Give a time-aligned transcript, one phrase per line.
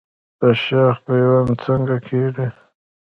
[0.39, 2.47] د شاخ پیوند څنګه کیږي؟